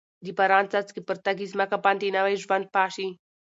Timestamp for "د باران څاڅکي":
0.23-1.01